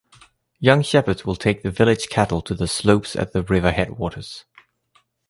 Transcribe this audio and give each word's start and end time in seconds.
Young 0.59 0.81
shepherds 0.81 1.27
will 1.27 1.35
take 1.35 1.61
the 1.61 1.69
village 1.69 2.09
cattle 2.09 2.41
to 2.41 2.55
the 2.55 2.67
slopes 2.67 3.15
at 3.15 3.33
the 3.33 3.43
river 3.43 3.71
headwaters. 3.71 4.45